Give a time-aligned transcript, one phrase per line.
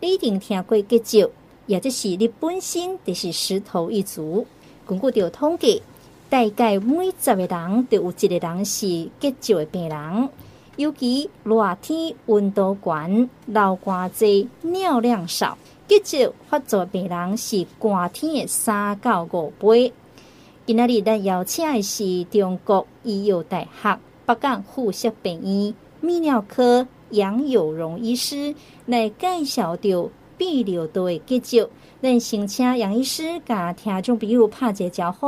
[0.00, 1.30] 你一定听过结石，
[1.66, 4.46] 也就是你本身就是石头一族。
[4.86, 5.82] 根据着统计，
[6.28, 10.28] 大概每十个人就有一个人是结石的病人。
[10.76, 15.56] 尤其热天温度悬、流汗多、尿量少，
[15.88, 19.94] 结石发作的病人是寒天的三到五倍。
[20.66, 28.54] 今仔日咱邀请的是中国医药大学北港附设病院泌尿科杨有荣医师
[28.86, 31.68] 来介绍着泌尿道的结石。
[32.02, 35.26] 咱先请杨医师甲听众朋友拍一个招呼。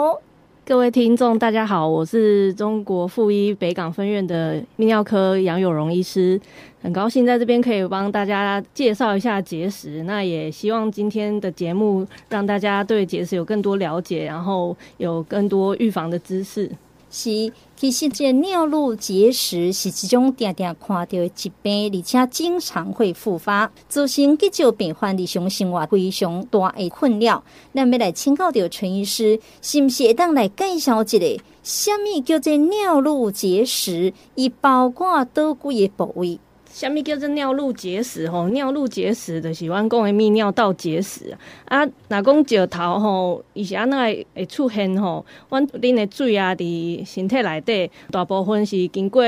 [0.65, 6.39] 各位听众，大家好，我是中国附医北港分院的泌尿科杨有荣医师，
[6.83, 10.03] 很高兴在这边可以帮大家介绍一下结石。
[10.03, 16.71] 那也希望今天的节目让大家对结石有更多了解，然后有更多预防的知识。
[17.11, 27.43] 是，其实这尿路结石是一种常常看到的疾病，而且经常会复发，造成结石病患日常生活非常大的困扰。
[27.73, 31.19] 那要来请教到陈医师，是不是会当来介绍一下，
[31.63, 34.13] 什么叫做尿路结石？
[34.35, 36.39] 伊包括多几个部位？
[36.79, 38.29] 什么叫做尿路结石？
[38.31, 41.85] 吼，尿路结石就是阮讲的泌尿道结石啊。
[42.07, 45.27] 若讲石头吼，伊是安怎会出现吼？
[45.49, 49.25] 阮恁的水啊，伫身体内底大部分是经过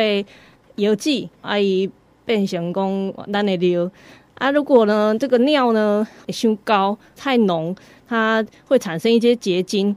[0.77, 1.91] 药剂啊，伊
[2.25, 3.91] 变成讲咱的尿
[4.35, 4.53] 啊。
[4.53, 7.75] 如果呢，这个尿呢会伤高太浓，
[8.07, 9.97] 它会产生一些结晶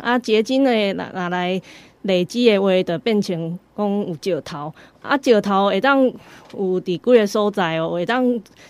[0.00, 0.18] 啊。
[0.18, 1.62] 结晶呢拿拿来
[2.02, 3.56] 累积的话，就变成。
[3.78, 4.74] 讲有石头，
[5.08, 6.12] 啊，石头会当有
[6.52, 8.22] 伫几个所在哦，会当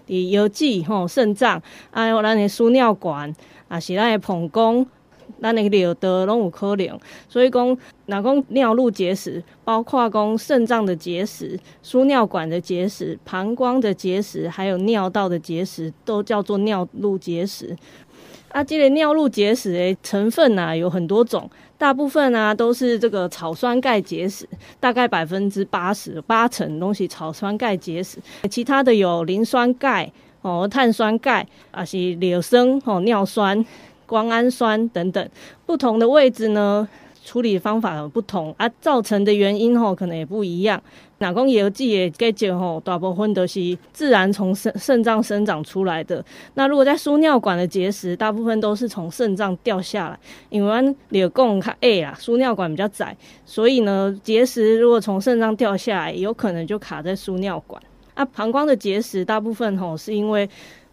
[0.07, 3.35] 伫腰子吼、肾脏，啊，有咱的输尿管，
[3.67, 4.87] 啊，是咱的膀胱，
[5.43, 7.01] 咱的尿道拢有可能。
[7.29, 7.67] 所以讲，
[8.07, 17.77] 若讲尿路结石，包括讲肾脏的结石、输尿管的结石、膀胱的结石，还有尿道的结石，都叫做尿路结石。
[18.49, 21.49] 啊，这个尿路结石的成分啊，有很多种。
[21.77, 24.49] 大部分啊都是这个草酸钙结石，
[24.81, 28.19] 大概百分之八十八成东西草酸钙结石，
[28.51, 30.11] 其他的有磷酸钙
[30.43, 33.65] 哦、碳酸钙啊，是尿酸哦、尿酸、
[34.07, 35.29] 胱氨酸等等，
[35.67, 36.89] 不同的位置呢。
[37.25, 40.83] 处理方法不同啊，造成的原因吼可能也不一样。
[41.19, 46.25] 哪公也有自己的结吼，大部分都是自然从肾肾脏生长出来的。
[46.55, 50.19] 那如果在输尿管的结石，大部分都是从肾脏掉下来，
[50.51, 57.83] 因为尿管较矮啦，输尿管比较窄，所以呢，结石如果从肾脏掉下来，有可能就卡在输尿管。
[58.15, 60.49] 啊，膀胱的结石大部分吼是因为。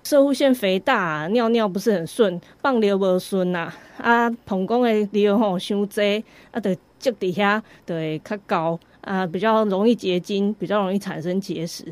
[0.08, 11.86] 射护腺肥大，啊，尿尿不是很顺，放尿无顺呐，啊，膀胱的尿吼伤济，啊，就积底下就会较高，啊，比较容易结晶，比较容易产生结石，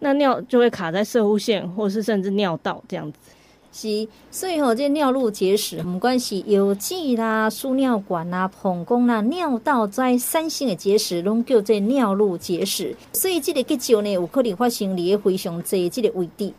[0.00, 3.18] 那尿就会卡在射护线，或是甚至尿道这样子。
[3.72, 12.96] 是，所以吼，这尿路结石，不管是腰子啦、输尿管啦、膀胱啦、尿道在三性的结石，拢叫做尿路结石。
[13.12, 16.50] 所以这个结石呢，有可能发生在非常济这个位置。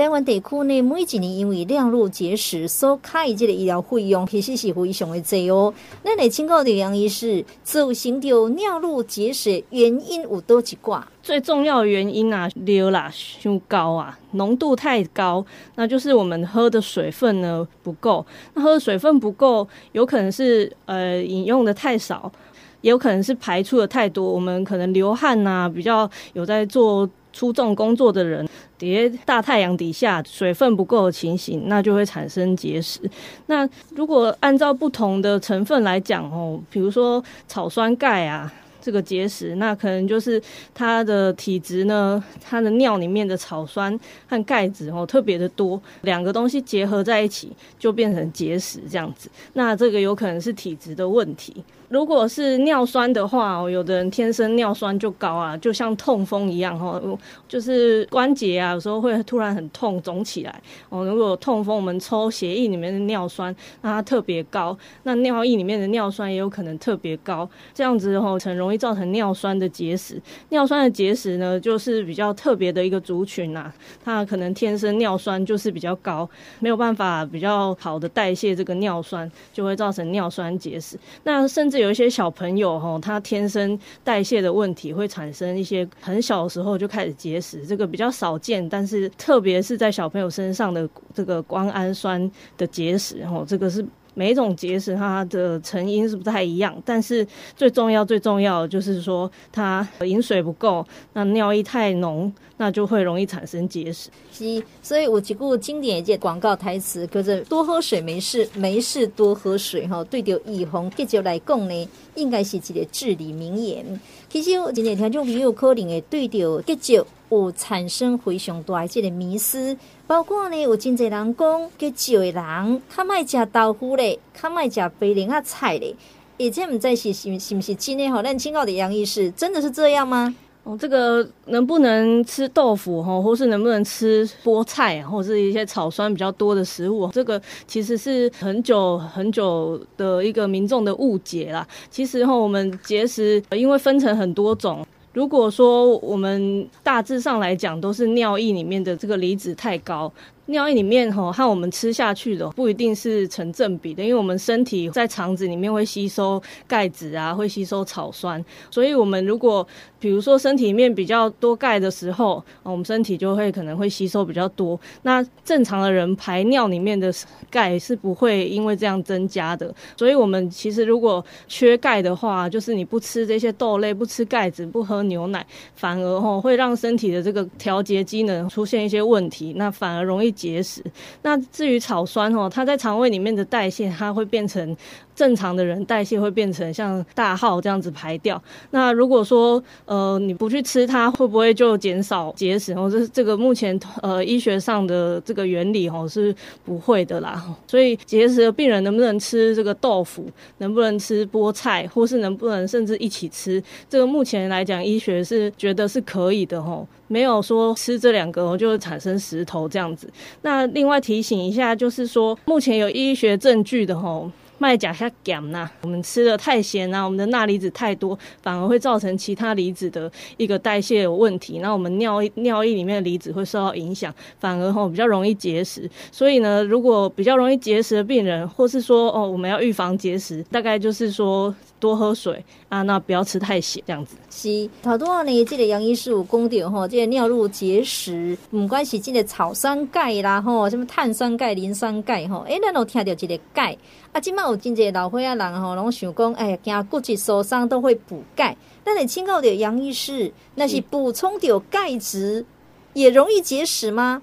[0.00, 5.74] 台湾地区呢，每一年因为尿路结石所开的这个医疗费用，其实是非常的济哦。
[6.02, 11.06] 那来请教的杨医师，造成的尿路结石原因有多几挂？
[11.22, 13.12] 最重要的原因啊，尿啦
[13.42, 15.44] 太高啊，浓度太高，
[15.74, 18.24] 那就是我们喝的水分呢不够。
[18.54, 22.32] 那喝的水分不够，有可能是呃饮用的太少，
[22.80, 24.32] 也有可能是排出的太多。
[24.32, 28.48] 我们可能流汗呐、啊，比较有在做粗重工作的人。
[28.80, 32.98] 叠大太阳底下，水分不够的情形，那就会产生结石。
[33.46, 38.52] 那如果按照不同的成分来讲哦，比如说草酸钙啊。
[38.82, 40.42] 这个结石，那可能就是
[40.72, 43.94] 它的体质呢，它的尿里面的草酸
[44.26, 49.30] 和钙质哦特别的多，两个东西结合在一起就变成结石这样子。
[49.52, 51.62] 那这个有可能是体质的问题。
[51.90, 61.04] 如果是尿酸的话哦，有的人天生尿酸就高啊，就像痛风一样哦，就是关节啊有时候会突然很痛肿起来哦。
[61.04, 68.80] 如果痛风，我们抽血液里面的尿酸，那它特别高，那尿液里面的尿酸也有可能特别高，这样子哦很容易。
[68.80, 70.18] 造成尿酸的结石，
[70.48, 73.70] 尿酸的结石呢，就是比较特别的一个族群呐。
[74.02, 76.26] 它可能天生尿酸就是比较高，
[76.60, 80.96] 没有办法比较好的代谢这个尿酸，就会造成尿酸结石。
[81.24, 93.84] 那甚至有一些小朋友哈，他天生代谢的问题，会产生一些很小的时候就开始结石，这个比较少见，但是特别是在小朋友身上的这个胱氨酸的结石，哈，这个是
[94.14, 97.26] 每一种结石它的成因是不太一样，但是
[97.56, 104.10] 最重要最重要的就是说它饮水不够，那尿液太浓，那就会容易产生结石。
[104.32, 110.02] 是，所以有一句经典的广告台词，叫做“多喝水没事，没事多喝水”哈。
[110.04, 114.00] 对着预防结石来讲呢，应该是一个至理名言。
[114.28, 119.76] 其实我今天听众朋友可能会对着结石有产生非常大的这个迷思。
[120.06, 125.94] 包括呢，有真侪人讲，结石的人较卖食豆腐咧，较卖食白莲啊菜咧，
[126.36, 128.20] 以前毋知是是是不是真的吼？
[128.20, 130.34] 咱请教的杨医师，真的是这样吗？
[130.64, 141.66] 哦，这个能不能吃豆腐哈，或是能不能吃菠菜，或是一些草酸比较多的食物，这个其实是很久很久的一个民众的误解啦。
[141.90, 144.84] 其实哈，我们结石因为分成很多种。
[145.12, 150.12] 如果说我们大致上来讲都是尿液里面的这个离子太高。
[150.50, 159.66] 尿液里面吼和我们吃下去的不一定是成正比的，因为我们身体在肠子里面会吸收钙质啊，会吸收草酸，所以我们如果
[160.00, 164.78] 比如说身体里面比较多钙的时候，我们身体就会可能会吸收比较多。
[165.02, 167.12] 那正常的人排尿里面的
[167.48, 180.34] 钙是不会因为这样增加的，所以我们其实如果缺钙的话，就是你不吃这些豆类，不吃钙质，不喝牛奶，反而吼会让身体的这个调节机能出现一些问题，那反而容易。
[180.40, 180.82] 结石。
[181.22, 184.76] 那至于草酸哦，它在肠胃里面的代谢，它会变成
[185.14, 188.42] 正常的人代谢会变成像大号这样子排掉。
[188.70, 192.72] 那如果说呃你不去吃它，会不会就减少结石？
[192.72, 196.34] 哦，这这个目前呃医学上的这个原理哦是
[196.64, 197.44] 不会的啦。
[197.66, 200.26] 所以结石的病人能不能吃这个豆腐，
[200.58, 203.62] 能不能吃菠菜，或是能不能甚至一起吃？
[203.88, 206.86] 这个目前来讲，医学是觉得是可以的哦。
[207.08, 210.08] 没有说吃这两个就会产生石头这样子。
[210.42, 214.30] 那另外提醒一下，就是说目前有医学证据的吼。
[214.60, 221.60] 麦甲下减呐，我们吃的太咸啊，我们的钠离子太多，反而会造成其他离子的一个代谢有问题。
[221.60, 225.88] 那我们尿尿液里面的离子会受到影响，反而吼比较容易结石。
[226.12, 234.16] 所以呢，如果比较容易结石的病人，或是说哦我们要预防结石，大概就是说多喝水啊，那不要吃太咸这样子。
[234.30, 243.76] 是，头拄仔呢，这个杨医师有讲到吼，这个尿路结石，唔管是这个草酸钙啦吼，什么碳酸钙、磷酸钙吼，诶，咱都听到这个钙。
[244.12, 248.56] 啊，今麦有真侪老岁仔人吼，拢想讲，哎呀，惊骨质疏松都会补钙。
[248.84, 252.44] 那你请教的杨医师，那是补充到钙质
[252.92, 254.22] 也容易结石吗？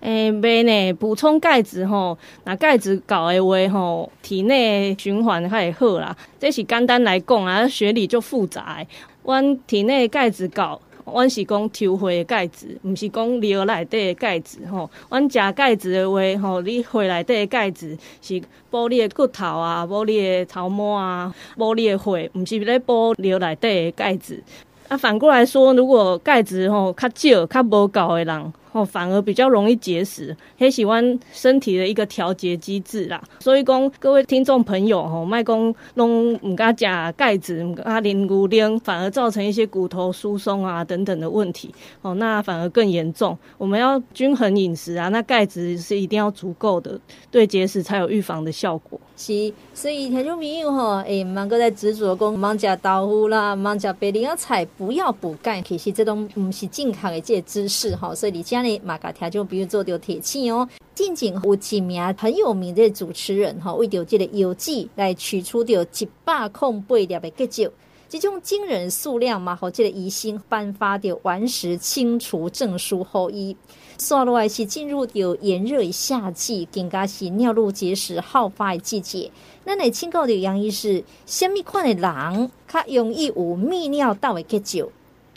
[0.00, 6.16] 诶、欸，没呢，补充钙质吼，那钙质够的话吼，体内循环较会好啦。
[6.38, 8.84] 这是简单来讲啊，学理就复杂。
[9.24, 10.80] 阮体内钙质高。
[11.10, 14.90] 阮是讲抽血的钙质，毋是讲尿内底的钙质吼。
[15.08, 24.44] 阮食钙质的话吼，你血内底的钙质是补你的骨头啊，补你的头毛啊，补你的血，毋是咧补尿内底的钙质。
[24.88, 28.52] 啊，反过来说，如果钙质吼较少、较无够的人。
[28.78, 33.20] 哦，反而比较容易结石，很喜欢身体的一个调节机制啦。
[33.40, 41.74] 所以讲，各位听众朋友吼，卖讲弄唔加加钙质，唔加磷骨磷，反而造成一些骨头疏松啊等等的问题。
[42.02, 43.36] 哦，那反而更严重。
[43.56, 46.98] 我们要均衡饮食啊，那钙质是一定要足够的，
[47.30, 49.00] 对结石才有预防的效果。
[49.16, 55.60] 是，所以听众朋友吼，诶，唔通搁在执着讲，唔通食豆腐啦，唔通食白莲菜，不要补钙。
[55.62, 60.68] 其实这种唔是健康的这个知识吼，所以你家马家听众朋友做着铁气哦。
[60.94, 67.72] 近景有几名很有名的主持人吼，为着这个药剂来取出掉一百空八粒的结石，
[68.08, 73.56] 这种惊人数量嘛，和这个医生颁发的完食清除证书后医。
[74.00, 79.30] 说落来是进入到炎热的夏季，更加是尿路结石好发的季节。
[79.64, 84.88] 那来请教的杨医师，什么款的人较容易有泌尿道的结石？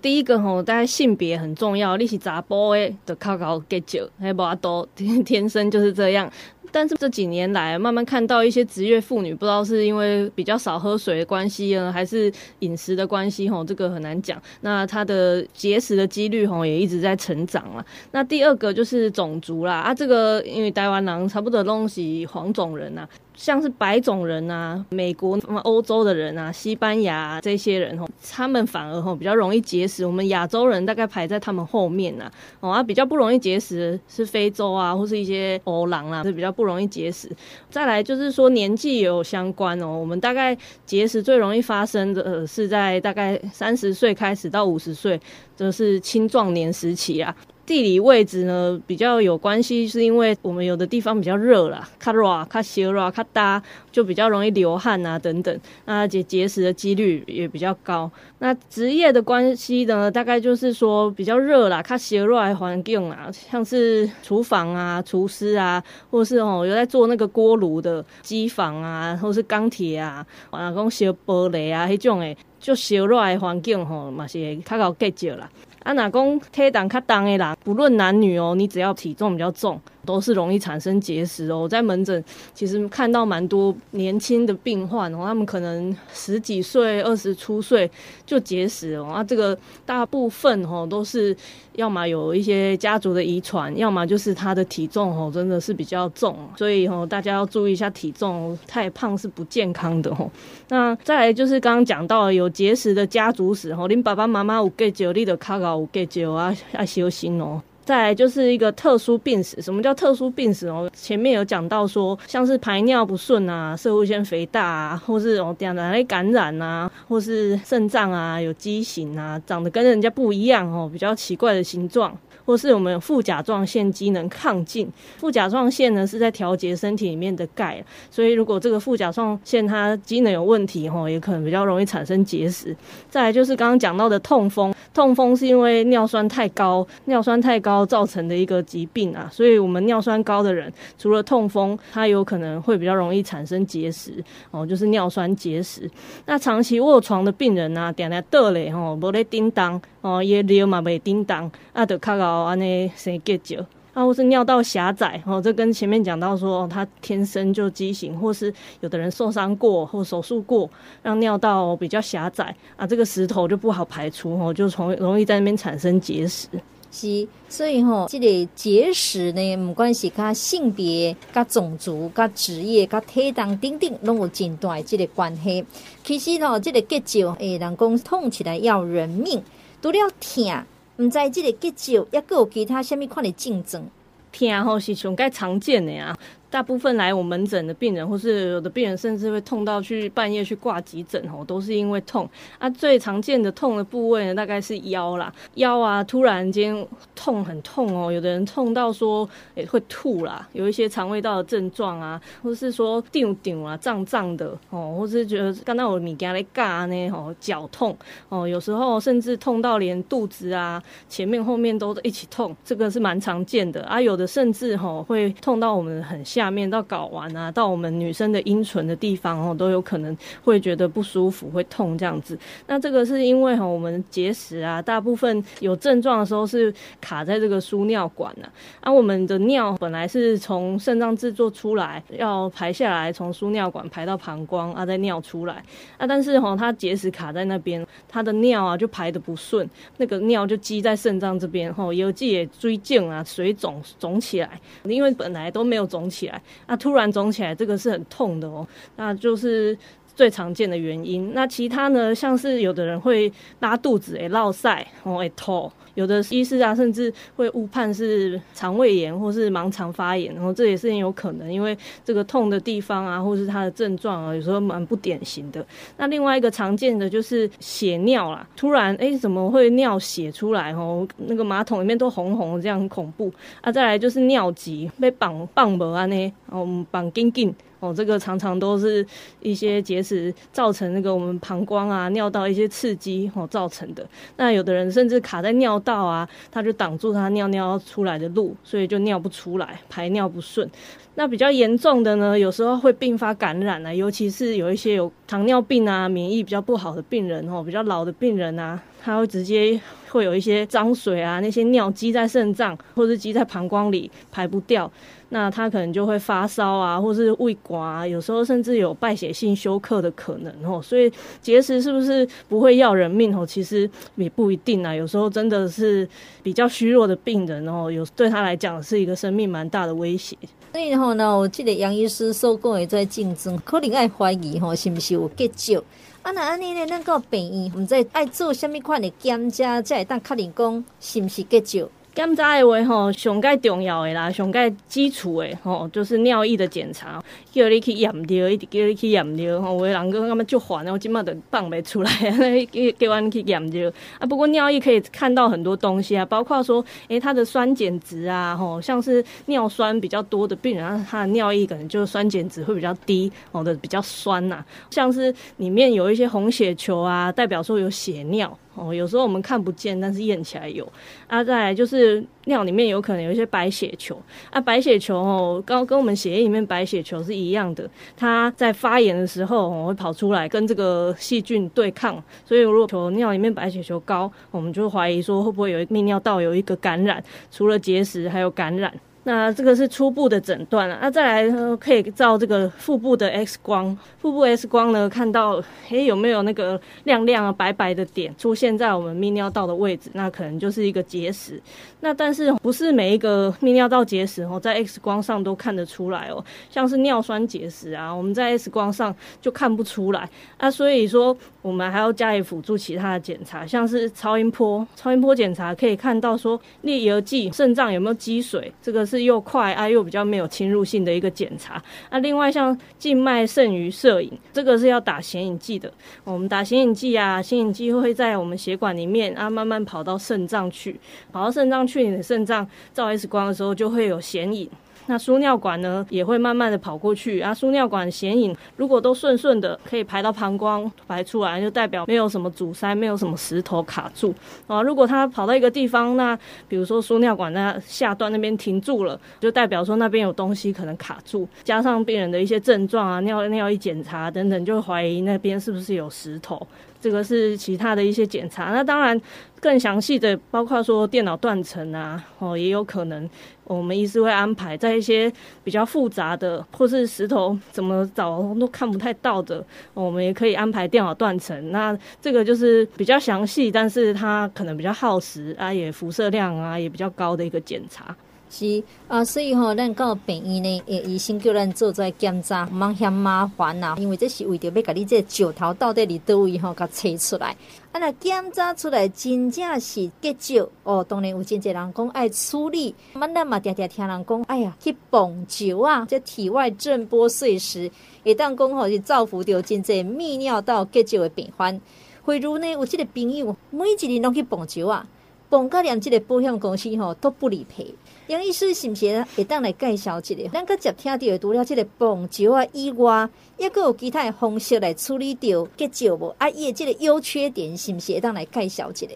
[0.02, 6.30] 第一个吼，大家性别很重要，你是查甫的，就较高结石，还无多天天生就是这样。
[6.74, 14.42] 但是这几年来，慢慢看到一些职业妇女，不知道是因为比较少喝水的关系呢，还是饮食的关系，吼，这个很难讲。
[14.62, 17.86] 那她的结石的几率，吼，也一直在成长了。
[18.12, 23.06] 那第二个就是种族啦，啊，这个因为台湾人差不多拢是黄种人呐。
[23.34, 30.06] 像是白种人啊，美国、欧洲的人啊，西班牙、啊、这些人吼，他们反而吼比较容易结石。
[30.06, 37.30] 我们亚洲人大概排在他们后面呐，哦啊，比较不容易结石是非洲啊，或是一些欧郎啊，是比较不容易结石。
[37.70, 45.20] 再来就是说年纪也有相关哦，我们大概结石最容易发生的是在大概三十岁开始到五十岁，
[45.56, 47.36] 就是青壮年时期啊。
[47.66, 58.12] 地理位置呢比较有关系，是因为我们有的地方比较热啦，卡热、较烧热、较大，就比较容易流汗啊等等，那结结石的几率也比较高。
[58.40, 75.50] 那职业的关系呢，大概就是说比较热啦，较烧热的环境啊，像是厨房啊、厨师啊，或是哦有在做那个锅炉的机房啊，或是钢铁啊，啊讲烧玻璃啊，迄种诶，就烧热的环境吼嘛是较高结石啦。
[75.84, 81.62] 啊，哪公体重较重的人，不论男女哦，你只要体重比较重，都是容易产生结石哦。
[81.62, 82.24] 我在门诊
[82.54, 87.90] 其实看到蛮多年轻的病患哦，他们可能十几岁、二十出岁
[88.26, 89.06] 就结石哦。
[89.06, 91.36] 啊，这个大部分哦都是
[91.74, 100.30] 要么有一些家族的遗传，要么就是他的体重哦真的是比较重，所以哦大家要注意一下体重，太胖是不健康的哦。
[100.70, 107.62] 那再来就是刚刚讲到有结石的家族史哦，您爸爸妈妈有结石，你就卡有戒酒啊，要小心哦。
[107.84, 110.90] 再来就是一个特殊病史，什么叫特殊病史哦？
[110.94, 122.16] 前面有讲到说，像是排尿不顺啊，摄护腺肥大啊，或是哦点样的感染啊，或是肾脏啊有畸形啊，长得跟人家不一样哦，比较奇怪的形状。
[122.52, 124.86] 或是我们有副甲状腺机能亢进，
[125.18, 132.76] 副甲状腺呢是在调节身体里面的钙，所以如果这个副甲状腺它机能有问题吼，也可能比较容易产生结石。
[133.10, 145.90] 再来就是刚刚讲到的痛风，痛风是因为尿酸太高，尿酸太高造成的一个疾病啊，所以我们尿酸高的人，除了痛风，它有可能会比较容易产生结石哦，就是尿酸结石。
[146.26, 152.41] 那长期卧床的病人啊，点来倒嘞吼，无咧叮当哦，也尿嘛未叮当，啊，得靠到。
[152.44, 160.70] 安尼生结石，啊，或是尿道狭窄，哦，这跟前面讲到说，他天生就畸形，或是有的人受伤过或手术过，
[161.04, 166.48] 让尿道比较狭窄，啊，这个石头就不好排出，哦，就从容易在那边产生结石。
[166.94, 175.66] 是，所以吼，这个结石呢，不管是跟性别、跟种族、跟职业、跟体重等等，拢有真大的这个关系。
[176.04, 179.42] 其实吼，这个结石，诶，人讲痛起来要人命，
[179.82, 180.66] 除了疼。
[180.98, 183.84] 毋知即个结石，抑佫有其他虾米款的症状？
[184.32, 186.18] 疼吼是上较常见的啊。
[186.52, 192.30] 大部分来我门诊的病人，或是有的病人，甚至会痛到去半夜去挂急诊哦，都是因为痛
[192.60, 192.70] 啊。
[192.70, 198.12] 最常见的痛的部位呢，大概是腰啦，腰啊，突然间痛很痛哦。
[198.12, 207.96] 有的人痛到说也会吐啦，有一些肠胃道的症状啊，或是说顶顶啊，胀胀的哦，或是觉得刚刚我物件咧嘎呢哦，脚痛
[208.28, 214.02] 哦，有时候甚至痛到连肚子啊前面后面都一起痛，这个是蛮常见的啊。
[214.02, 216.41] 有的甚至吼会痛到我们很像。
[216.42, 222.36] 下面到睾丸啊，到我们女生的阴唇的地方哦，都有可能会觉得不舒服，会痛这样子。
[222.66, 228.50] 那这个是因为哈，我们结石啊，大部分有症状的时候是卡在这个输尿管啊。
[228.80, 235.64] 啊，我们的尿本来是从肾脏制作出来，要排下来，从输尿管排到膀胱啊，再尿出来
[236.00, 236.08] 啊。
[236.08, 246.31] 但是哈，它结石卡在那边，它的尿啊就排的不顺，那个尿就积在肾脏这边，哈，有记也追进啊，水肿肿起来，因为本来都没有肿起来。
[246.68, 249.78] 那突然肿起来，这个是很痛的哦，那就是
[250.16, 251.34] 最常见的原因。
[251.34, 255.72] 那其他呢，像是有的人会拉肚子，会落赛，会吐。
[255.96, 265.64] 有的医师啊，甚至会误判是肠胃炎或是盲肠发炎，然后这也是很有可能，因为这个痛的地方啊，或是它的症状啊，有时候蛮不典型的。
[265.98, 271.06] 那另外一个常见的就是血尿啦，突然哎、怎么会尿血出来哦？
[271.28, 273.70] 那个马桶里面都红红的，这样很恐怖啊。
[273.70, 277.54] 再来就是尿急，被绑绑不安呢，哦绑紧紧。
[277.82, 279.06] 哦，这个常常都是
[279.42, 284.08] 一些结石造成那个我们膀胱啊、尿道一些刺激哦造成的。
[284.38, 290.70] 那有的人甚至卡在尿道啊，他就挡住他尿尿出来的路，所以就尿不出来，排尿不顺。
[291.16, 299.80] 那比较严重的呢，有时候会并发感染啊，尤其是有一些有糖尿病啊、免疫比较不好的病人哦，比较老的病人啊，他会直接
[300.10, 304.92] 会有一些脏水啊，那些尿积在肾脏或者积在膀胱里排不掉。
[305.34, 310.82] 那他可能就会发烧啊，或是胃刮啊，有时候甚至有败血性休克的可能哦。
[310.82, 311.10] 所以
[311.42, 313.46] 结石是不是不会要人命哦？
[313.46, 314.94] 其实也不一定啊。
[314.94, 316.08] 有时候真的是
[316.44, 320.38] 比较虚弱的病人哦，有对他来讲是一个生命蛮大的威胁。
[320.74, 325.82] 所以后呢，我记得杨医师说过也在竞争，可能爱怀疑吼是不是有结石
[326.24, 326.32] 啊？
[326.32, 331.88] 那安尼呢，那个病院我们在爱做虾物款的检查，才会当确认讲是毋是结石？
[332.14, 339.76] 检查的话吼，上盖重要的啦，上盖基础的吼，就是尿液的检查，叫你去验尿，一直叫你去验尿吼。
[339.76, 342.12] 有的人讲，他们就烦，我今麦都放不出来，
[342.70, 343.90] 叫叫我去验尿
[344.20, 344.28] 啊。
[344.28, 358.58] 不过尿液可以看到很多东西啊，包括说，诶、它的酸碱值啊，吼，像是尿酸比较多的病人，他的尿液可能就酸碱值会比较低，哦的比较酸呐、像是里面有一些红血球啊，代表说有血尿。
[358.74, 360.88] 哦，有时候我们看不见，但是验起来有。
[361.28, 364.18] 啊，再来就是尿里面有可能有一些白血球。
[364.50, 372.22] 啊，白血球哦，跟跟我们血液里面白血球是一样的，它在发炎的时候哦会跑出来跟这个细菌对抗。
[372.46, 378.94] 所以如果尿里面白血球高，我们就怀疑说会不会有泌尿道有一个感染，除了结石还有感染。
[379.24, 391.62] 那这个是初步的诊断了，那再来呢，可以照这个腹部的 X 光，腹部 X 光呢，看到诶有没有那个亮亮啊白白的点出现在我们泌尿道的位置，那可能就是一个结石。
[392.00, 409.11] 那但是不是每一个泌尿道结石哦，在 X 光上都看得出来哦，像是尿酸结石啊，我们在 X 光上就看不出来啊，所以说我们还要加以辅助其他的检查，像是超音波，超音波检查可以看到说颞仪剂肾脏有没有积水，这个。
[409.12, 411.84] 是又快啊，又比较没有侵入性的一个检查。
[412.10, 415.92] 那另外像静脉肾盂摄影，这个是要打显影剂的。
[416.24, 420.98] 我们打显影剂啊，显影剂会在我们血管里面啊，慢慢跑到肾脏去，
[421.34, 424.70] 跑到肾脏去，你的肾脏照 X 光的时候就会有显影。
[425.08, 427.54] 那输尿管呢，也会慢慢的跑过去啊。
[427.54, 434.34] 输尿管显影如果都顺顺的，可以排到膀胱排出来，就代表没有什么阻塞，没有什么石头卡住
[434.68, 434.82] 啊。
[434.82, 441.48] 如果它跑到一个地方，那比如说输尿管那下段那边停住了，就代表说那边有东西可能卡住。
[441.64, 446.66] 加上病人的一些症状啊，尿尿液检查等等，就怀疑那边是不是有石头。
[447.02, 448.72] 这个是其他的一些检查。
[448.72, 449.20] 那当然
[449.60, 453.30] 更详细的，包括说电脑断层啊，哦，也有可能。
[453.64, 455.32] 我们医师会安排在一些
[455.64, 461.72] 比较复杂的，或是石头怎么找都看不太到的，我们也可以安排电脑断层。
[461.72, 468.14] 那这个就是比较详细，但是它可能比较耗时啊，也辐射量啊也比较高的一个检查。
[468.52, 477.56] 是啊，所以吼，咱到病院呢，诶，医生叫咱做在检查，唔茫嫌麻烦呐，因为这是为着要甲你这石头到底伫倒位吼，甲找出来。
[477.94, 487.90] 啊，那检查出来真正是结石哦，当然有真侪人讲爱处理，咱咱嘛常常听人讲，哎呀，去碰石啊，这体外震波碎石，
[488.26, 491.80] 会当讲吼是造福着真侪泌尿道结石的病患。
[492.26, 495.08] 譬如呢，有这个朋友，每一年拢去碰石啊，
[495.52, 497.94] 绑到连这个保险公司吼都不理赔。
[498.28, 500.48] 杨医师是不是会当来介绍一个？
[500.48, 506.34] 咱个接听着除了这个绑石啊以外，抑搁有其他的方式来处理掉结石无？
[506.38, 509.14] 啊，伊的这个优缺点是毋是会当来介绍一个？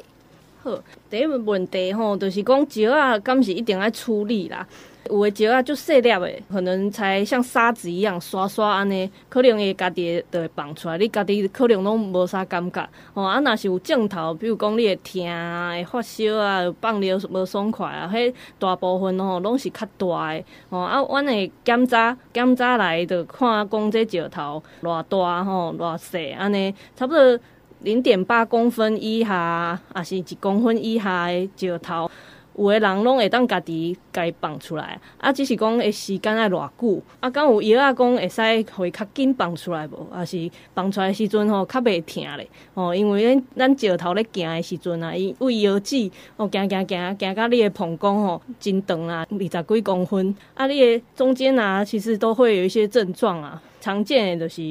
[0.61, 4.67] 好，第一个问题吼，就是讲石啊，敢是一定要处理啦。
[5.09, 12.89] 有的石啊，就细粒的，可能才像沙子一样刷刷安尼，可能会家己就会放出来，你家己可能拢无啥感觉。
[13.13, 20.43] 哦，啊，若是有镜头，比如讲你会疼啊，会发烧啊，放尿无爽快啊，迄大部分吼拢是较大的。
[20.69, 27.39] 哦，啊，阮会检查检查来就看讲这石头偌大吼，偌细安尼，差不多
[27.81, 32.09] 零点八公分以下，啊是一公分以下的石头。
[32.57, 38.41] 有的人拢会当家己家放出来，啊，只是讲诶时间爱偌久，啊，敢有药啊讲会使
[38.75, 40.07] 会较紧放出来无？
[40.11, 54.61] 啊是放出来时阵吼较袂疼咧，哦，因为咱咱石头咧行诶时阵啊，伊胃药剂哦行行行行到你诶膀胱吼真长啊，二十几公分，啊，你诶中间啊其实都会有一些症状啊，常见诶就是。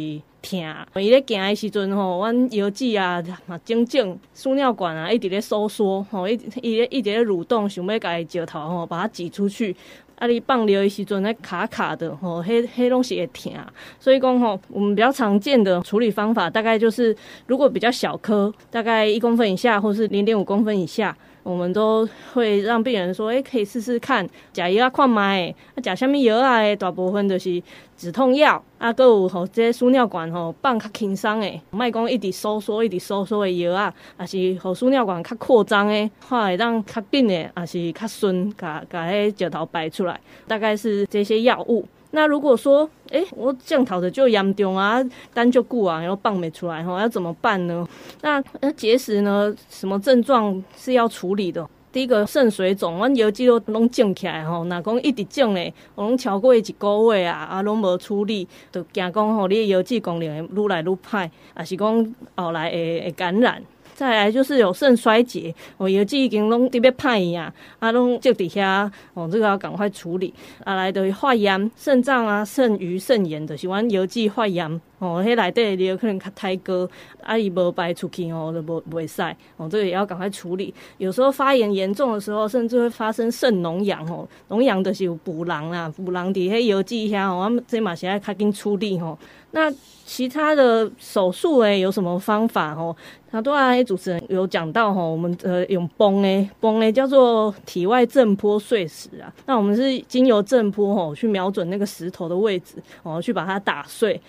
[0.45, 9.75] 疼，伊咧行诶时阵吼，阮腰子啊嘛整整，输尿管啊一直咧收缩，吼，一伊咧一直咧蠕动，想要甲伊石头吼把它挤出去。
[10.17, 13.53] 啊，你放尿的时阵咧卡卡的，吼，迄迄东西会疼。
[13.99, 21.17] 所以讲吼，我们比较常见的处理方法，大概就是如果比较小颗，大概一公分以下，或是零点五公分以下。
[21.45, 25.55] 我们都会让病人说：“诶、欸，可以试试看，食药啊，看卖。
[25.75, 26.75] 啊，食什么药啊？
[26.77, 27.63] 大部分都是
[27.97, 28.55] 止痛药。
[28.79, 40.19] 啊，还有吼，这输尿管吼放较轻松诶，卖讲一直收缩、一直收缩的药啊，还是吼输尿管较扩张的，话会让较紧诶，还是较顺，把把迄石头排出来。
[40.49, 47.87] 大概是这些药物。”那如果说，诶、欸，我降头的就严重啊，单就固啊，然后放没出来哈，要怎么办呢？
[48.23, 49.55] 那那结石呢？
[49.69, 51.69] 什么症状是要处理的？
[51.91, 63.63] 第一个肾水肿，阮腰肌都拢肿起来吼，那讲一直肿嘞，我拢超过一个月啊，啊拢无处理，就惊讲吼，你的腰肌功能会愈来愈歹，还是讲后来会会感染。
[63.95, 70.35] 再来就是有肾衰竭，哦，药剂已经拢特别歹呀，啊，啊拢就底下哦，这个要赶快处理。
[70.65, 74.81] 啊，来的发炎，肾脏啊，肾盂肾炎的，喜欢药剂发炎。
[74.99, 76.89] 哦，迄内底的可能较太高，
[77.23, 79.23] 啊，伊无排出去哦，就无袂使
[79.57, 80.73] 哦，这个也要赶快处理。
[80.97, 89.19] 有时候发炎严重的时候，甚至会发生肾脓疡哦，脓疡就是有补囊啊，补囊伫迄药剂下哦，我们这嘛是爱较紧处理吼。
[89.55, 89.73] 那
[90.05, 92.95] 其他的手术诶，有什么方法哦？
[93.31, 99.33] 那多啊，主持人有讲到吼，我们呃用泵诶，泵诶叫做体外震波碎石啊。
[99.47, 104.21] 那我们是经由震波吼去瞄准那个石头的位置哦，去把它打碎。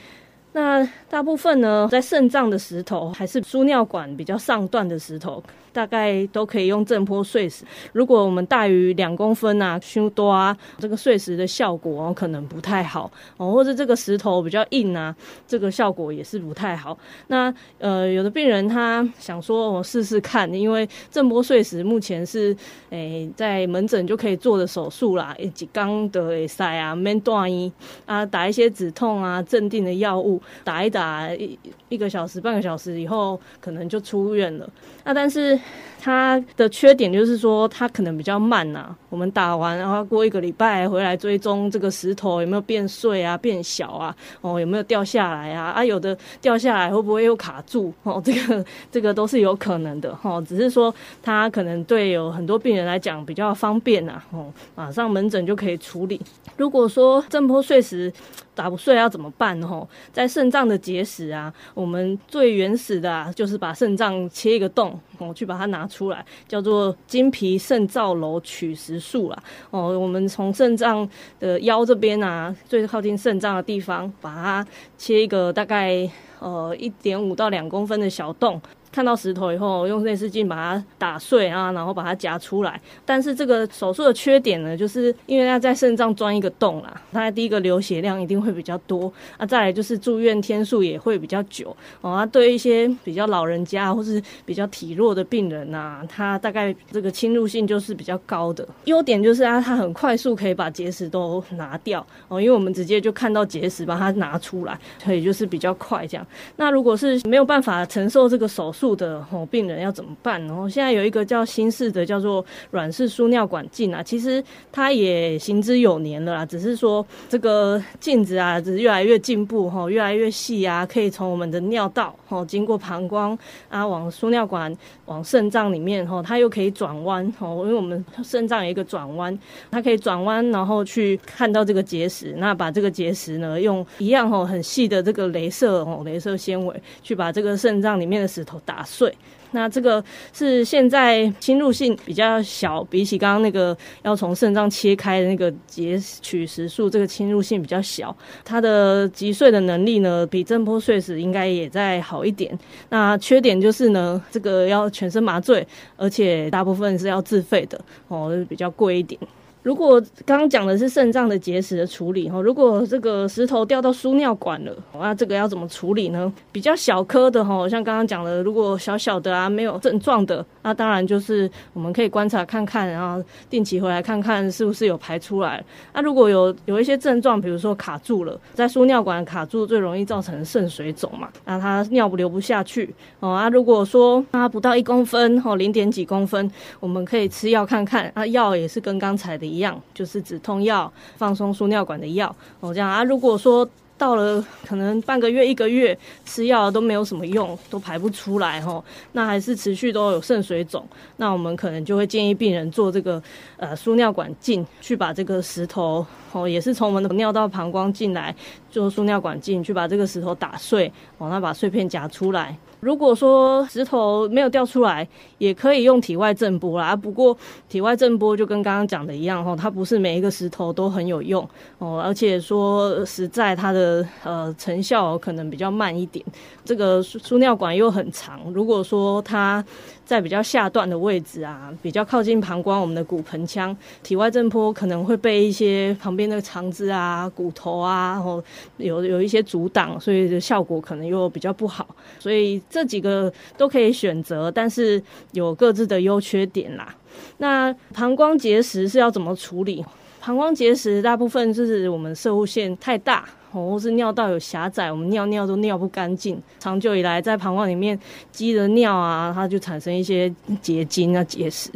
[0.56, 7.66] 那大部分呢，在肾脏的石头还是输尿管比较上段的石头，大概都可以用震波碎石。
[7.92, 15.14] 如果我们大于两公分啊，太大啊，这个碎石的效果可能不太好哦，或者这个石头比较硬啊，
[15.46, 16.98] 这个效果也是不太好。
[17.28, 22.56] 那呃，有的病人他想说，我试试看，因为震波碎石目前是
[22.92, 27.70] 诶、在门诊就可以做的手术啦，一缸的塞啊，免断医
[28.06, 30.42] 啊，打一些止痛啊、镇定的药物。
[30.64, 31.58] 打一打一
[31.90, 34.70] 一个小时、半个小时以后，可能就出院了。
[35.04, 35.60] 那但是
[36.06, 45.72] 它的缺点就是说，它可能比较慢呐、我们打完，然后过一个礼拜回来追踪这个石头有没有变碎啊、变小啊，哦，有没有掉下来啊？
[45.72, 47.92] 啊，有的掉下来会不会又卡住？
[48.04, 50.16] 哦，这 个这个都是有可能的。
[50.22, 54.26] 哦，只是说它可能对有很多病人来讲比较方便呐、啊。
[54.30, 56.22] 哦，马上门诊就可以处理。
[56.56, 58.14] 如果说震波碎石
[58.54, 59.60] 打不碎要怎么办？
[59.64, 69.44] 吼，在肾脏的结石啊，我们最原始的啊，就是把肾脏切一个洞，我，去把它拿出来，叫做金皮肾造楼取石术啦。
[69.72, 71.08] 哦，我们从肾脏
[71.40, 78.62] 的腰这边啊，最靠近肾脏的地方，把它切一个大概呃一点五到两公分的小洞。
[78.96, 82.80] 看到石头以后，用内视镜把它打碎啊，然后把它夹出来。
[83.06, 92.12] 但是这个手术的缺点呢，就是因为要在肾脏钻一个洞啦，它第一个流血量一定会比较多啊，再来就是住院天数也会比较久哦。
[92.12, 98.66] 啊，对一些比较老人家或是比较体弱的病人呐、啊，他大概这个侵入性就是比较高的。
[98.86, 106.26] 优点就是啊，它很快速可以把结石都拿掉哦，因为我们直接就看到结石，把它拿出来，所以就是比较快这样。
[106.56, 110.40] 那如果是没有办法承受这个手术，住的吼病人要怎么办？
[110.46, 123.36] 然后现在有一个叫新式的叫做软式输尿管镜啊，其实它也行之有年了啦，只是说这个镜子啊，只是越来越进步吼，越来越细啊，可以从我们的尿道哈经过膀胱
[123.70, 124.72] 啊往输尿管
[125.06, 129.36] 往肾脏里面吼，它又可以转弯哦，因为我们肾脏有一个转弯，
[129.72, 138.75] 它可以转弯然后去看到这个结石，那把这个结石呢用一样吼很细的这个镭射哦镭射纤维去把这个肾脏里面的石头打。
[138.76, 139.14] 打碎，
[139.52, 152.58] 那这个是现在侵入性比较小，比起刚刚那个要从肾脏切开的那个截取石术，这个侵入性比较小，它的击碎的能力呢，比震波碎石应该也再好一点。
[152.90, 159.18] 那缺点就是呢，这个要全身麻醉，而且大部分是要自费的哦，比较贵一点。
[159.66, 166.32] 如果刚刚讲的是肾脏的结石的处理哈，如果这个石头掉到输尿管了，那这个要怎么处理呢？
[166.52, 175.66] 比较小颗的哈，像刚刚讲的，如果小小的啊，没有症状的，那当然就是我们可以观察看看，然后定期回来看看是不是有排出来。
[175.96, 183.32] 那如果有有一些症状，比如说卡住了，在输尿管卡住，最容易造成肾水肿嘛，那它尿不流不下去哦。
[183.32, 188.12] 啊，如果说它不到一公分哦，零点几公分，我们可以吃药看看。
[188.14, 193.04] 啊，药也是跟刚才的一样，就是止痛药、放松输尿管的药哦，这样啊。
[193.04, 203.24] 如果说到了可能半个月、一个月吃药都没有什么用，都排不出来哦，那还是持续都有肾水肿，那我们可能就会建议病人做这个
[203.56, 208.36] 呃输尿管镜，去把这个石头哦，也是从我们的尿道、膀胱进来
[208.70, 212.58] 做输尿管镜，去把这个石头打碎，哦，那把碎片夹出来。
[212.86, 215.08] 如果说石头没有掉出来，
[215.40, 216.96] 也可以用体外震波啦。
[216.96, 217.36] 不过
[217.68, 221.44] 体外震波就跟刚刚讲的一样哈，它不是每一个石头都很有用
[221.80, 226.24] 哦，而且说实在它的呃成效可能比较慢一点。
[226.66, 229.64] 这个输尿管又很长，如果说它
[230.04, 238.44] 在比较下段的位置啊，比较靠近膀胱，我们的骨盆腔，体外震波可能会被一些旁边的肠子啊、骨头啊，然后
[238.78, 241.88] 有有一些阻挡，所以效果可能又比较不好。
[242.20, 245.02] 所以这几个都可以选择，但是
[245.34, 246.94] 有各自的优缺点啦。
[247.38, 249.86] 那膀胱结石是要怎么处理？
[250.26, 253.24] 膀胱结石大部分就是我们摄护腺太大。
[253.52, 256.38] 或是尿道有狭窄，我们尿尿都尿不干净。
[256.60, 257.98] 长久以来，在膀胱里面
[258.30, 260.30] 积的尿啊，它就产生一些
[260.62, 261.70] 结晶啊、结石。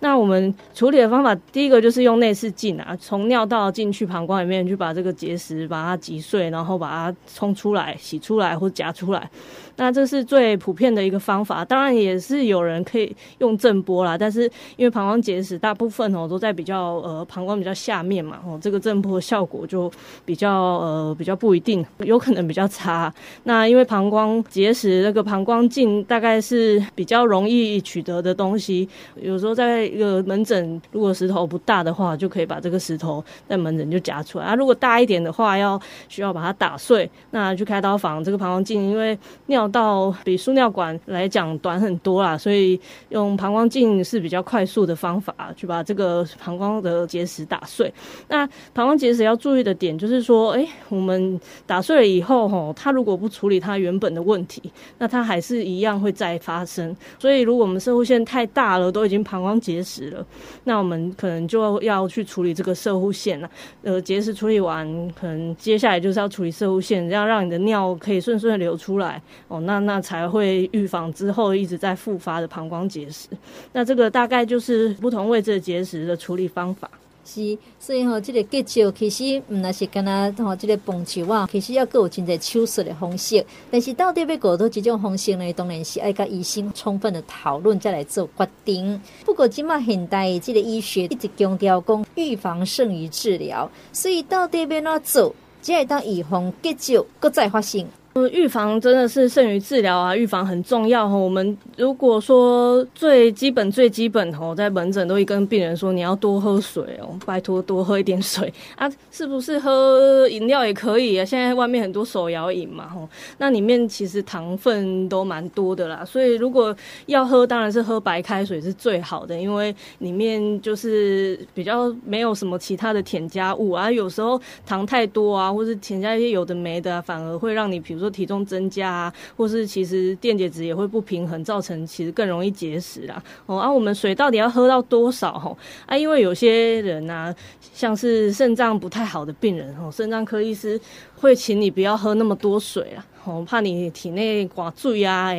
[0.00, 9.30] 那我们处理的方法，第一个就是用内视镜啊，从尿道进去膀胱里面去把这个结石把它击碎，然后把它冲出来、洗出来或夹出来。
[9.76, 14.42] 那这是最普遍的一个方法，当然也是有人可以用震波啦，但是
[14.76, 19.90] 因为膀胱结石大部分哦都在比较呃膀胱比较下面嘛，哦这个震波效果就
[20.24, 23.12] 比较呃比较不一定，有可能比较差。
[23.44, 28.88] 那因为膀胱结石那个膀胱镜大概是比较容易取得的东西，
[29.20, 34.54] 有时候在一个门诊如果石头不大的话，就可以把这个石头在门诊就夹出来啊。
[34.54, 42.78] 如果大一点的话，要需要把它打碎，那去开刀房这个膀胱镜因为尿道比输尿管来讲短很多啦，所以
[43.10, 47.92] 用膀胱镜是比较快速的方法，去把这个膀胱的结石打碎。
[48.28, 54.62] 那膀胱结石要注意的点就是说，哎，我们打碎了以后，吼，它如果不处理它原本的问题，
[54.98, 56.94] 那它还是一样会再发生。
[57.18, 60.26] 所以，如果我们射护腺太大了，都已经膀胱结石了，
[60.64, 63.50] 那我们可能就要去处理这个射护腺了。
[63.82, 69.20] 呃，结石处理完，可能接下来就是要处理射护腺，这样让你的尿可以顺顺流出来。
[69.50, 73.26] 哦，那那才会预防之后一直在复发的膀胱结石。
[73.72, 76.88] 那这个大概就是不同位置的结石的处理方法。
[77.22, 83.44] 是，所以吼、哦，这个结石其实唔那是干那吼，这个棒球啊，其实要各有真侪手术的方式。
[83.70, 85.52] 但是到底要搞到几种方式呢？
[85.52, 89.00] 当然是爱跟医生充分的讨论再来做决定。
[89.24, 97.84] 不过今嘛现代的这个医学一直强调讲预防胜于治疗，所以到底要哪做，才会当预防结石搁再发生。
[98.12, 100.16] 呃，预防真的是胜于治疗啊！
[100.16, 101.16] 预防很重要哈。
[101.16, 108.90] 我们如果说最基本、最基本吼，在门诊都会跟病人说，你要多喝水哦，拜托多喝一点水啊。
[109.12, 111.24] 是不是喝饮料也可以啊？
[111.24, 116.04] 现在外面很多手摇饮嘛吼，那里面其实糖分都蛮多的啦。
[116.04, 123.88] 所以如果要喝，当然是喝白开水是最好的，因为里面就是比较没有什么其他的添加物啊。
[123.88, 127.99] 有时候糖太多啊，或是添加一些有的没的啊，反而会让你比如。
[128.00, 133.22] 说体重增加啊，或是其实电解质也会不平衡，造成其实更容易结石啦。
[133.46, 135.38] 哦，啊，我们水到底要喝到多少？
[135.38, 137.32] 吼啊，因为有些人啊，
[137.72, 140.80] 像是肾脏不太好的病人，吼，肾脏科医师
[141.20, 143.04] 会请你不要喝那么多水啊。
[143.26, 145.30] 我怕你体内挂水啊，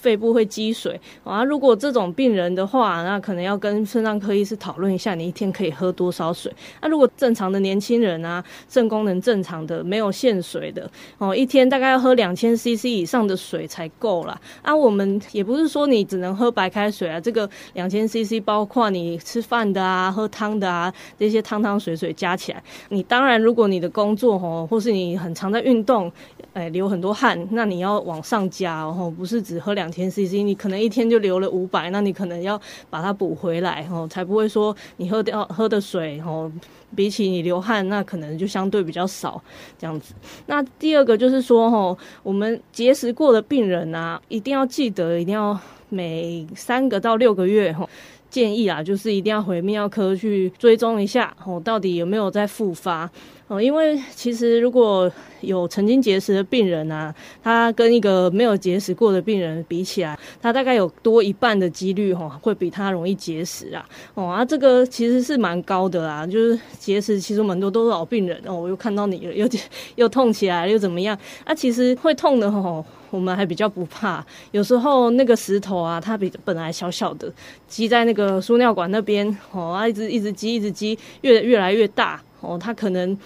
[0.00, 1.44] 肺部会积水啊。
[1.44, 6.50] 如果这种病人的话，那可能要跟肾脏科医师讨论一下，你一天可以喝多少水。
[6.80, 14.40] 那如果正常的年轻人啊，肾功能正常的，没有限水的哦，一天大概要喝两千 CC 以上的水才够啦。
[14.62, 22.62] 啊，我们也不是说你只能喝白开水啊，这个两千 CC 包括你吃饭的啊、喝汤的啊，这些汤汤水水加起来。
[22.88, 26.10] 你当然，如果你的工作哦，或是你很常在运动，
[26.52, 27.36] 哎，流很多汗。
[27.50, 36.50] 那你要往上加，然后不是只喝两千 CC，你可能一天就流了五百，那你可能要把它补回来，哦，才不会说你喝掉喝的水，哦，
[36.94, 39.42] 比起你流汗，那可能就相对比较少
[39.76, 40.14] 这样子。
[40.46, 45.58] 那第二个就是说，哦，我们结石过的病人啊，一定要记得，一定要
[45.88, 47.88] 每三个到六个月，哦，
[48.30, 53.10] 建议啊，就是一定要回泌尿科去追踪一下，哦，到底有没有在复发。
[53.48, 63.88] 哦，因为其实如果有曾经结石的病人啊，他跟一个没有结石过的病人比起来，他大概有多一半的几率哈，会比他容易结石啊。
[64.14, 66.26] 哦啊，这个其实是蛮高的啦。
[66.26, 68.52] 就是结石，其实蛮多都是老病人哦。
[68.52, 69.48] 我又看到你了，又
[69.94, 71.16] 又痛起来，又怎么样？
[71.44, 74.26] 啊，其实会痛的吼，我们还比较不怕。
[74.50, 77.32] 有时候那个石头啊，它比本来小小的，
[77.68, 82.20] 积在那个输尿管那边，哦啊，一直一直积，一直积，越越来越大。
[82.40, 83.16] 哦，他可能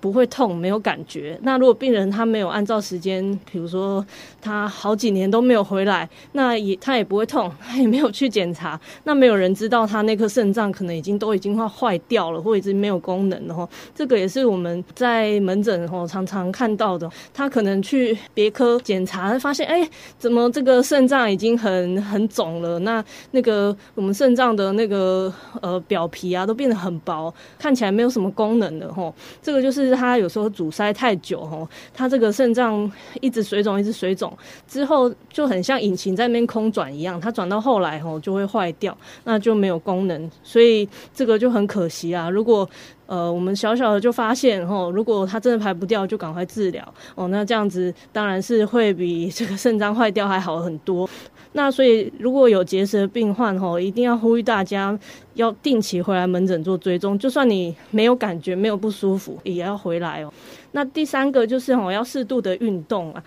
[0.00, 1.38] 不会痛，没有感觉。
[1.42, 4.04] 那如果病人他没有按照时间，比如说
[4.40, 13.54] 他好几年都没有回来，那也他也不会痛，他也没有去检查，那没有人知道他那颗肾脏可能已经都已经快坏掉了，或者已经没有功能了。
[13.54, 17.08] 哈，这个也是我们在门诊哦常常看到的。
[17.34, 19.86] 他可能去别科检查，发现哎，
[20.18, 22.78] 怎么这个肾脏已经很很肿了？
[22.78, 28.90] 那那个我们肾脏的那个呃表皮啊都变得很薄，看起来没有什么功能的。
[28.92, 29.89] 哈，这个就是。
[29.94, 42.28] 他有时候阻塞太久，吼，他这个肾脏一直水肿，一直水肿，之后就很像引擎在那边空转一样，它转到后来，吼，就会坏掉，那就没有功能，所以这个就很可惜啊。
[42.30, 42.68] 如果
[43.10, 47.26] 呃，我们小小的就发现哦，如果它真的排不掉，就赶快治疗哦。
[47.26, 51.10] 那这样子当然是会比这个肾脏坏掉还好很多。
[51.54, 54.96] 那所以如果有结石的病患吼，一定要呼吁大家
[55.34, 60.32] 要定期回来门诊做追踪，就算你没有感觉、没有不舒服，也要回来哦。
[60.70, 63.20] 那第三个就是吼，要适度的运动啊。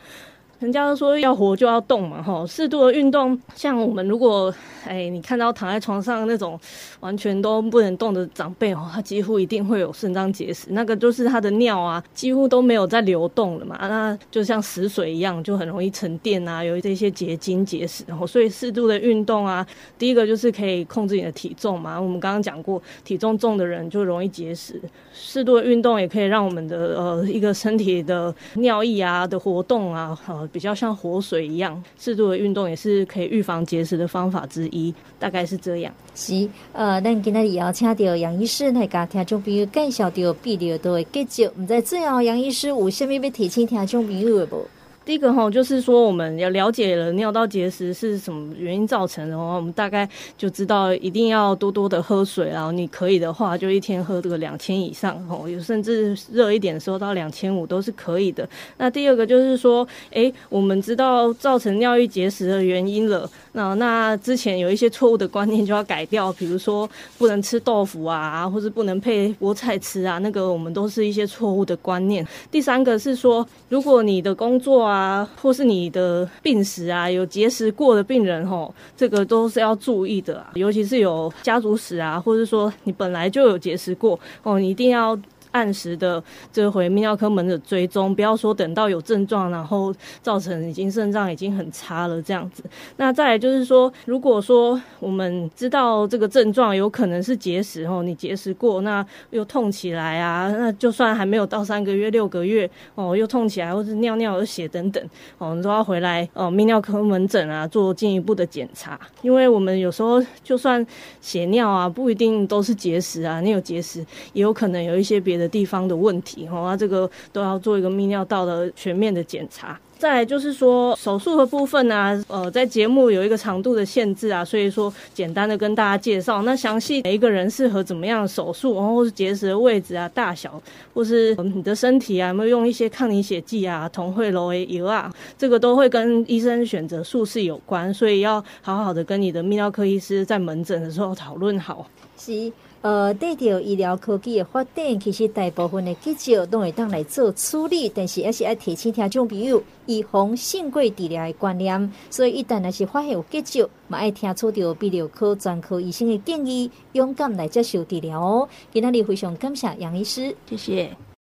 [0.63, 4.51] 人家都说要活就要动嘛，吼，适度的运动，像我们如果，
[4.87, 6.57] 哎，你看到躺在床上那种
[7.01, 24.81] 完全都不能动的长辈，哦，他几乎一定会有肾脏结石，那个就是他的尿啊，几乎都没有在流动了嘛，那就像死水一样，就很容易沉淀啊，有这些结晶结石，然后所以适度的运动啊，第一个就是可以控制你的体重嘛，我们刚刚讲过，体重重的人就容易结石，
[25.13, 30.49] 适度的运动也可以让我们的呃一个身体的尿液啊的活动啊，呃。
[30.53, 35.91] 比较像活水一样，适度的运动也是可以预防结石的方法之一，大概是这样。
[36.13, 41.51] 是，呃，咱今天也要请到杨医师来给听众朋友介绍到泌尿道的结石。
[41.57, 44.65] 唔知最后杨医师有虾米要提醒听众朋友的不？
[45.05, 58.47] 第一个哈，就是说我们要了解了尿道结石是什么原因造成的话，我们大概就知道一定要多多的喝水，然后你可以的话，就一天喝这个两千以上哦，有甚至热一点的时候到两千五都是可以的。
[58.77, 72.27] 那第二个就是说，诶，我们知道造成尿液结石的原因了，那那之前有一些错误的观念就要改掉，比如说不能吃豆腐啊，或是不能配菠菜吃啊，那个我们都是一些错误的观念。
[72.51, 85.17] 第三个是说，如果你的工作啊，或是你的病史啊，有结石过的病人吼，这个都是要注意的啊，尤其是有家族史啊，或者说你本来就有结石过哦，你一定要。
[85.53, 92.63] 按时的这回泌尿科门诊追踪，不要说等到有症状，然后造成已经肾脏已经很差了这样子。
[92.97, 105.03] 那再来就是说，如果说我们知道这个症状有可能是结石哦，你结石过，那又痛起来啊，那就算还没有到三个月、六个月哦，又痛起来，或是尿尿有血等等
[105.37, 110.83] 哦，你都要回来哦，泌尿科门诊啊做进一步的检查，因为我们有时候就算
[111.21, 115.42] 血尿啊，不一定都是结石啊，你有结石也有可能有一些别的。
[115.43, 119.77] 的地方的问题，哈，那这个都要做一个泌尿道的全面的检查。
[119.99, 126.41] 再来就是说手术的部分呢、呃，在节目有一个长度的限制啊，所以说简单的跟大家介绍。
[126.41, 130.61] 那详细每一个人适合怎么样手术，然后是结石的位置啊、大小，
[130.93, 141.87] 或是你的身体啊有没有用一些抗凝血剂啊、同会楼油啊，这个都会跟医生选择术式有关，所以要好好的跟你的泌尿科医师在门诊的时候讨论好。
[142.17, 142.51] 行。
[142.83, 151.93] 呃，对着医疗科技的发展，其实大部分的结石都会当来做处理，但是还是要提醒听众朋友预防胜过治疗的观念。
[152.09, 158.49] 所以一旦若是发现有结石，嘛要听出到泌尿科专科医生的建议，勇敢来接受治疗哦。
[158.73, 160.89] 今天非常感谢杨医师，谢谢。